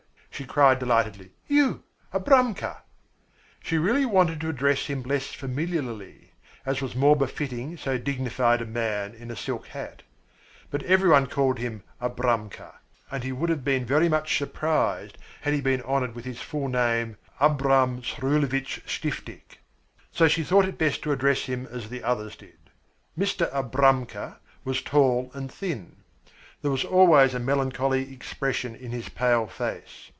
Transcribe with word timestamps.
she 0.33 0.45
cried 0.47 0.79
delightedly. 0.79 1.29
"You, 1.45 1.83
Abramka!" 2.15 2.77
She 3.61 3.77
really 3.77 4.07
wanted 4.07 4.41
to 4.41 4.49
address 4.49 4.87
him 4.87 5.03
less 5.03 5.27
familiarly, 5.27 6.31
as 6.65 6.81
was 6.81 6.95
more 6.95 7.15
befitting 7.15 7.77
so 7.77 7.99
dignified 7.99 8.59
a 8.59 8.65
man 8.65 9.13
in 9.13 9.29
a 9.29 9.35
silk 9.35 9.67
hat; 9.67 10.01
but 10.71 10.81
everybody 10.83 11.27
called 11.27 11.59
him 11.59 11.83
"Abramka," 12.01 12.73
and 13.11 13.23
he 13.23 13.31
would 13.31 13.51
have 13.51 13.63
been 13.63 13.85
very 13.85 14.09
much 14.09 14.35
surprised 14.35 15.15
had 15.41 15.53
he 15.53 15.61
been 15.61 15.83
honoured 15.83 16.15
with 16.15 16.25
his 16.25 16.41
full 16.41 16.69
name, 16.69 17.17
Abram 17.39 18.01
Srulevich 18.01 18.81
Stiftik. 18.87 19.59
So 20.11 20.27
she 20.27 20.43
thought 20.43 20.65
it 20.65 20.77
best 20.79 21.03
to 21.03 21.11
address 21.11 21.41
him 21.43 21.67
as 21.69 21.87
the 21.89 22.01
others 22.01 22.35
did. 22.35 22.57
Mr. 23.15 23.47
"Abramka" 23.53 24.37
was 24.65 24.81
tall 24.81 25.29
and 25.35 25.51
thin. 25.51 25.97
There 26.63 26.71
was 26.71 26.83
always 26.85 27.35
a 27.35 27.39
melancholy 27.39 28.11
expression 28.11 28.73
in 28.73 28.89
his 28.91 29.07
pale 29.07 29.45
face. 29.45 30.09